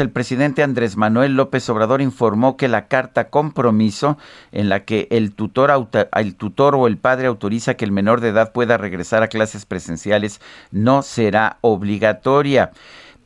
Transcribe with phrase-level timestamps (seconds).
[0.00, 4.18] El presidente Andrés Manuel López Obrador informó que la carta compromiso
[4.52, 8.76] en la que el tutor, o el padre autoriza que el menor de edad pueda
[8.76, 10.40] regresar a clases presenciales
[10.70, 12.72] no será obligatoria.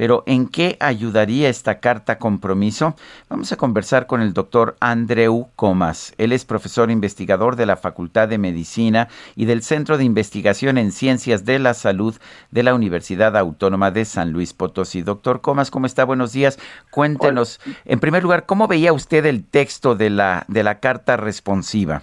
[0.02, 2.96] Pero ¿en qué ayudaría esta carta compromiso?
[3.28, 6.12] Vamos a conversar con el doctor Andreu Comas.
[6.18, 9.06] Él es profesor investigador de la Facultad de Medicina
[9.36, 12.16] y del Centro de Investigación en Ciencias de la Salud
[12.50, 15.02] de la Universidad Autónoma de San Luis Potosí.
[15.02, 16.04] Doctor Comas, ¿cómo está?
[16.04, 16.58] Buenos días.
[16.90, 22.02] Cuéntenos, en primer lugar, ¿cómo veía usted el texto de la, de la carta responsiva?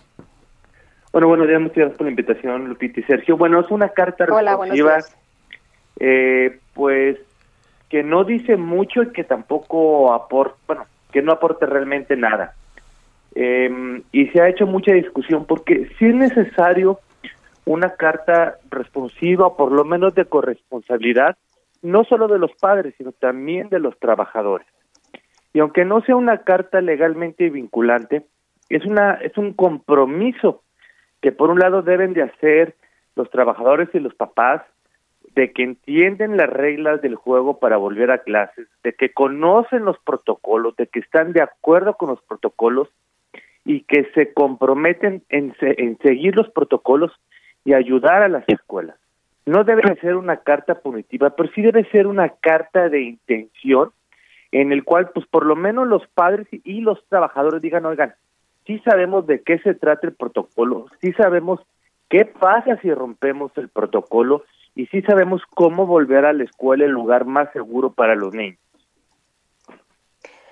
[1.11, 3.35] Bueno, buenos días, muchas gracias por la invitación, Lupita y Sergio.
[3.35, 4.99] Bueno, es una carta responsiva,
[5.99, 7.17] eh, pues
[7.89, 12.53] que no dice mucho y que tampoco aporta, bueno, que no aporte realmente nada.
[13.35, 16.99] Em, y se ha hecho mucha discusión porque si es necesario
[17.65, 21.37] una carta responsiva, por lo menos de corresponsabilidad,
[21.81, 24.67] no solo de los padres, sino también de los trabajadores.
[25.53, 28.25] Y aunque no sea una carta legalmente vinculante,
[28.69, 30.63] es una es un compromiso
[31.21, 32.75] que por un lado deben de hacer
[33.15, 34.61] los trabajadores y los papás
[35.35, 39.97] de que entienden las reglas del juego para volver a clases, de que conocen los
[39.99, 42.89] protocolos, de que están de acuerdo con los protocolos
[43.65, 45.55] y que se comprometen en,
[46.01, 47.11] seguir los protocolos
[47.63, 48.97] y ayudar a las escuelas.
[49.45, 53.91] No debe ser una carta punitiva, pero sí debe ser una carta de intención
[54.51, 58.15] en el cual, pues por lo menos los padres y los trabajadores digan, oigan,
[58.65, 61.59] sí sabemos de qué se trata el protocolo, sí sabemos
[62.09, 64.43] qué pasa si rompemos el protocolo
[64.75, 68.59] y sí sabemos cómo volver a la escuela el lugar más seguro para los niños.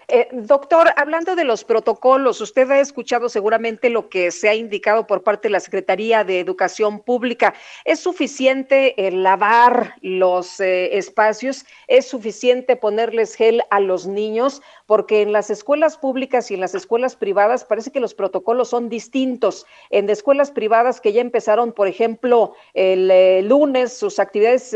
[0.10, 5.06] Eh, doctor, hablando de los protocolos, usted ha escuchado seguramente lo que se ha indicado
[5.06, 7.54] por parte de la Secretaría de Educación Pública.
[7.84, 11.66] ¿Es suficiente eh, lavar los eh, espacios?
[11.88, 14.62] ¿Es suficiente ponerles gel a los niños?
[14.86, 18.88] Porque en las escuelas públicas y en las escuelas privadas parece que los protocolos son
[18.88, 19.66] distintos.
[19.90, 24.74] En escuelas privadas que ya empezaron, por ejemplo, el lunes sus actividades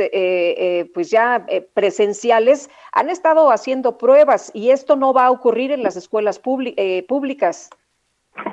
[0.93, 5.95] pues ya presenciales, han estado haciendo pruebas y esto no va a ocurrir en las
[5.95, 6.41] escuelas
[6.77, 7.69] eh, públicas?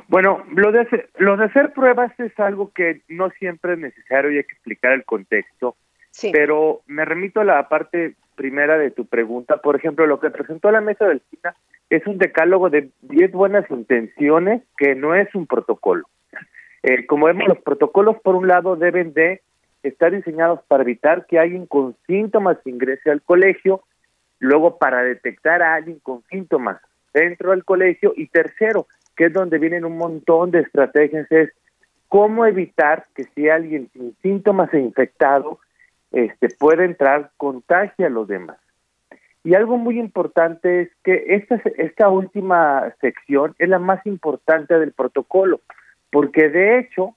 [0.08, 4.30] Bueno, lo de, hacer, lo de hacer pruebas es algo que no siempre es necesario
[4.30, 5.76] y hay que explicar el contexto.
[6.32, 9.58] Pero me remito a la parte primera de tu pregunta.
[9.58, 11.54] Por ejemplo, lo que presentó la mesa del CINA
[11.90, 16.08] es un decálogo de 10 buenas intenciones que no es un protocolo.
[16.82, 19.42] Eh, como vemos, los protocolos, por un lado, deben de
[19.82, 23.82] estar diseñados para evitar que alguien con síntomas ingrese al colegio
[24.38, 26.80] luego para detectar a alguien con síntomas
[27.12, 31.50] dentro del colegio y tercero, que es donde vienen un montón de estrategias, es
[32.08, 35.58] cómo evitar que si alguien sin síntomas e infectado
[36.12, 38.58] este, puede entrar, contagie a los demás.
[39.44, 44.92] Y algo muy importante es que esta, esta última sección es la más importante del
[44.92, 45.60] protocolo,
[46.10, 47.14] porque de hecho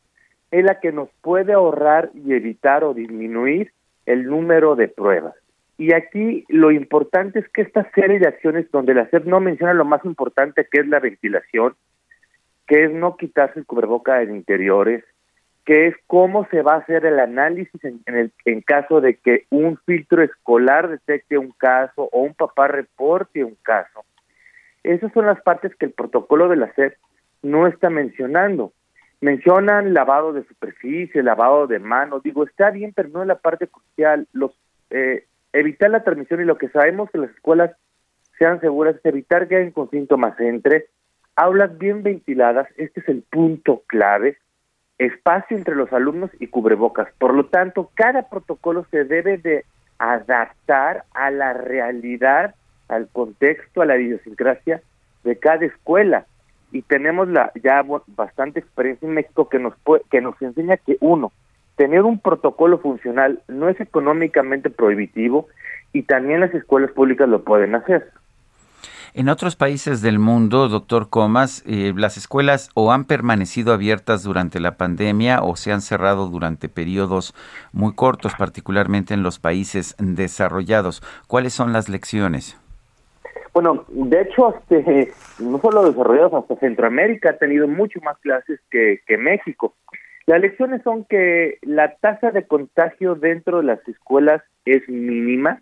[0.51, 3.71] es la que nos puede ahorrar y evitar o disminuir
[4.05, 5.35] el número de pruebas.
[5.77, 9.73] Y aquí lo importante es que esta serie de acciones donde la SEP no menciona
[9.73, 11.75] lo más importante que es la ventilación,
[12.67, 15.03] que es no quitarse el cubreboca en interiores,
[15.65, 19.45] que es cómo se va a hacer el análisis en, el en caso de que
[19.49, 24.03] un filtro escolar detecte un caso o un papá reporte un caso.
[24.83, 26.95] Esas son las partes que el protocolo de la SEP
[27.43, 28.73] no está mencionando.
[29.19, 32.23] Mencionan lavado de superficie, lavado de manos.
[32.23, 34.27] Digo, está bien, pero no es la parte crucial.
[34.33, 34.51] Los
[34.89, 37.71] eh, evitar la transmisión y lo que sabemos que las escuelas
[38.37, 40.87] sean seguras es evitar que haya con síntomas entre
[41.35, 44.37] aulas bien ventiladas, este es el punto clave,
[44.97, 47.07] espacio entre los alumnos y cubrebocas.
[47.17, 49.65] Por lo tanto, cada protocolo se debe de
[49.97, 52.55] adaptar a la realidad,
[52.87, 54.81] al contexto, a la idiosincrasia
[55.23, 56.25] de cada escuela.
[56.71, 59.73] Y tenemos la ya bastante experiencia en México que nos
[60.09, 61.31] que nos enseña que uno,
[61.75, 65.47] tener un protocolo funcional no es económicamente prohibitivo
[65.93, 68.11] y también las escuelas públicas lo pueden hacer.
[69.13, 74.61] En otros países del mundo, doctor Comas, eh, las escuelas o han permanecido abiertas durante
[74.61, 77.35] la pandemia o se han cerrado durante periodos
[77.73, 81.03] muy cortos, particularmente en los países desarrollados.
[81.27, 82.57] ¿Cuáles son las lecciones?
[83.53, 89.01] Bueno, de hecho, este, no solo desarrollados, hasta Centroamérica ha tenido mucho más clases que,
[89.05, 89.75] que México.
[90.31, 95.61] Las lecciones son que la tasa de contagio dentro de las escuelas es mínima.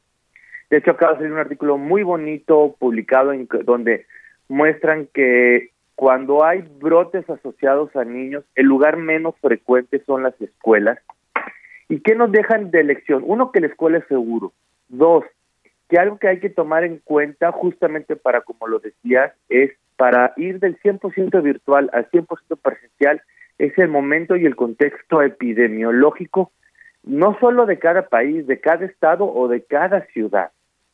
[0.69, 4.05] De hecho, acaba de salir un artículo muy bonito publicado en donde
[4.47, 10.99] muestran que cuando hay brotes asociados a niños, el lugar menos frecuente son las escuelas.
[11.87, 13.23] ¿Y qué nos dejan de lección?
[13.25, 14.53] Uno, que la escuela es seguro.
[14.87, 15.25] Dos,
[15.89, 20.33] que algo que hay que tomar en cuenta justamente para, como lo decías, es para
[20.37, 22.27] ir del 100% virtual al 100%
[22.61, 23.23] presencial,
[23.59, 26.51] es el momento y el contexto epidemiológico,
[27.03, 30.51] no solo de cada país, de cada estado o de cada ciudad,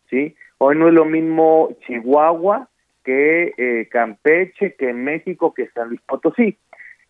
[0.10, 0.36] ¿sí?
[0.58, 2.68] Hoy no es lo mismo Chihuahua
[3.04, 6.58] que eh, Campeche, que México, que San Luis Potosí.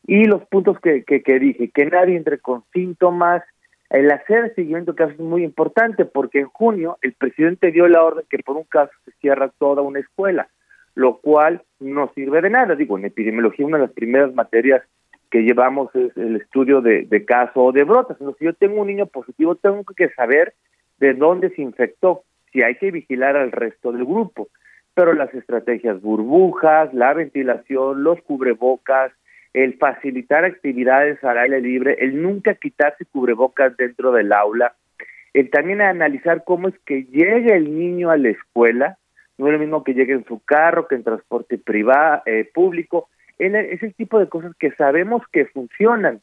[0.06, 3.44] Y los puntos que, que, que dije, que nadie entre con síntomas,
[3.90, 8.04] el hacer seguimiento de casos es muy importante porque en junio el presidente dio la
[8.04, 10.50] orden que por un caso se cierra toda una escuela,
[10.96, 12.76] lo cual no sirve de nada.
[12.76, 14.84] Digo, en epidemiología una de las primeras materias
[15.30, 18.18] que llevamos es el estudio de, de caso o de brotas.
[18.20, 20.54] Entonces, si yo tengo un niño positivo, tengo que saber
[21.00, 24.48] de dónde se infectó, si hay que vigilar al resto del grupo.
[24.94, 29.12] Pero las estrategias burbujas, la ventilación, los cubrebocas,
[29.54, 34.76] el facilitar actividades al aire libre, el nunca quitarse cubrebocas dentro del aula,
[35.34, 38.98] el también analizar cómo es que llega el niño a la escuela,
[39.38, 43.10] no es lo mismo que llegue en su carro, que en transporte privado, eh, público,
[43.38, 46.22] es el tipo de cosas que sabemos que funcionan.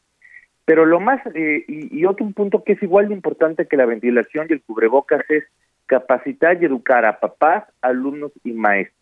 [0.65, 4.47] Pero lo más, eh, y, otro punto que es igual de importante que la ventilación
[4.49, 5.43] y el cubrebocas es
[5.87, 8.97] capacitar y educar a papás, alumnos y maestros.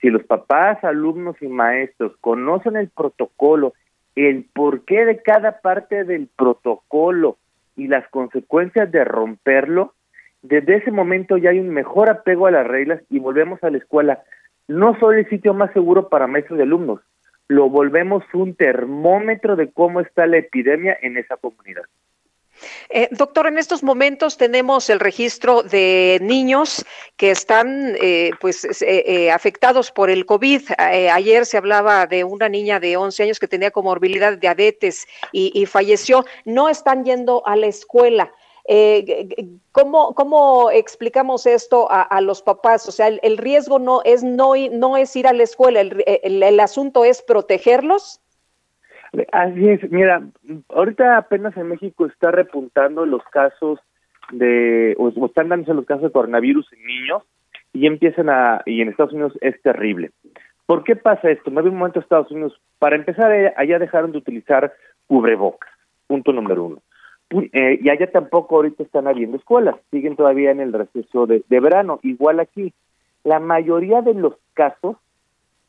[0.00, 3.74] Si los papás, alumnos y maestros conocen el protocolo,
[4.14, 7.38] el porqué de cada parte del protocolo
[7.76, 9.94] y las consecuencias de romperlo,
[10.42, 13.78] desde ese momento ya hay un mejor apego a las reglas y volvemos a la
[13.78, 14.22] escuela.
[14.68, 17.00] No solo el sitio más seguro para maestros y alumnos,
[17.48, 21.84] lo volvemos un termómetro de cómo está la epidemia en esa comunidad.
[22.88, 29.30] Eh, doctor, en estos momentos tenemos el registro de niños que están eh, pues eh,
[29.30, 30.62] afectados por el COVID.
[30.78, 35.66] ayer se hablaba de una niña de 11 años que tenía comorbilidad de diabetes y
[35.66, 36.24] falleció.
[36.44, 38.32] No están yendo a la escuela.
[38.68, 39.28] Eh,
[39.72, 42.88] ¿cómo, ¿Cómo explicamos esto a, los papás?
[42.88, 47.04] O sea, el, riesgo no es, no, no es ir a la escuela, el, asunto
[47.04, 48.20] es protegerlos.
[49.32, 50.22] Así es, mira,
[50.68, 53.78] ahorita apenas en México está repuntando los casos
[54.32, 57.22] de, o, están dándose los casos de coronavirus en niños
[57.72, 60.10] y empiezan a, y en Estados Unidos es terrible.
[60.66, 61.52] ¿Por qué pasa esto?
[61.52, 64.72] Me un momento Estados Unidos, para empezar, eh, allá dejaron de utilizar
[65.06, 65.70] cubrebocas,
[66.08, 66.82] punto número uno.
[67.30, 71.98] Eh, y allá tampoco ahorita están habiendo escuelas, siguen todavía en el receso de, verano.
[72.02, 72.72] Igual aquí,
[73.24, 74.96] la mayoría de los casos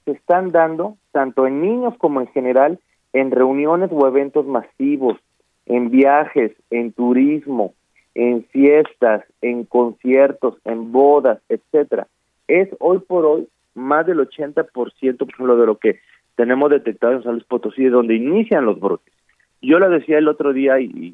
[0.05, 2.79] se están dando, tanto en niños como en general,
[3.13, 5.17] en reuniones o eventos masivos,
[5.65, 7.73] en viajes, en turismo,
[8.13, 12.07] en fiestas, en conciertos, en bodas, etcétera.
[12.47, 15.99] Es hoy por hoy más del 80%, por ejemplo, de lo que
[16.35, 19.13] tenemos detectado en San Luis Potosí, de donde inician los brotes.
[19.61, 21.13] Yo lo decía el otro día y,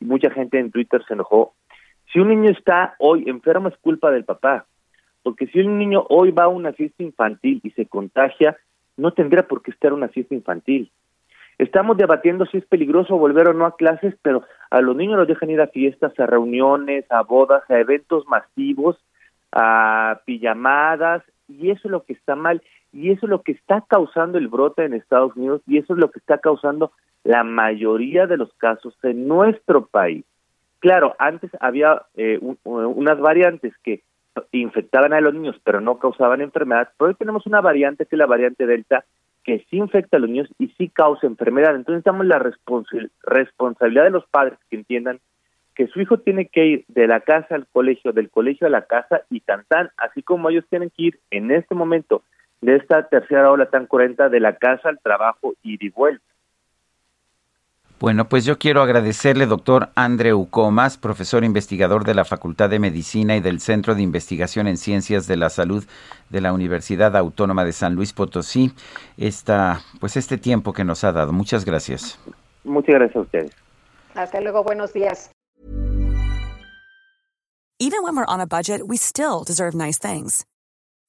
[0.00, 1.54] mucha gente en Twitter se enojó.
[2.12, 4.66] Si un niño está hoy enfermo es culpa del papá,
[5.22, 8.56] porque si un niño hoy va a una fiesta infantil y se contagia,
[8.96, 10.90] no tendría por qué estar una fiesta infantil.
[11.58, 15.28] Estamos debatiendo si es peligroso volver o no a clases, pero a los niños los
[15.28, 18.96] dejan ir a fiestas, a reuniones, a bodas, a eventos masivos,
[19.52, 22.62] a pijamadas, y eso es lo que está mal,
[22.92, 25.98] y eso es lo que está causando el brote en Estados Unidos, y eso es
[25.98, 26.92] lo que está causando
[27.24, 30.24] la mayoría de los casos en nuestro país.
[30.78, 34.02] Claro, antes había eh, unas variantes que
[34.52, 38.18] infectaban a los niños pero no causaban enfermedad, pero hoy tenemos una variante que es
[38.18, 39.04] la variante Delta
[39.44, 41.74] que sí infecta a los niños y sí causa enfermedad.
[41.74, 45.18] Entonces estamos la responsabilidad de los padres que entiendan
[45.74, 48.82] que su hijo tiene que ir de la casa al colegio, del colegio a la
[48.82, 52.22] casa y tan tan, así como ellos tienen que ir en este momento
[52.60, 56.24] de esta tercera ola tan cruenta de la casa al trabajo y de vuelta.
[58.00, 63.36] Bueno, pues yo quiero agradecerle, doctor Andreu Comas, profesor investigador de la Facultad de Medicina
[63.36, 65.84] y del Centro de Investigación en Ciencias de la Salud
[66.30, 68.72] de la Universidad Autónoma de San Luis Potosí,
[69.18, 71.34] esta, pues este tiempo que nos ha dado.
[71.34, 72.18] Muchas gracias.
[72.64, 73.56] Muchas gracias a ustedes.
[74.14, 75.30] Hasta luego, buenos días.
[77.78, 80.46] Even when we're on a budget, we still deserve nice things.